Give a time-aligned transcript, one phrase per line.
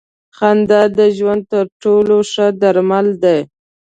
[0.37, 3.39] خندا د ژوند تر ټولو ښه درمل دی.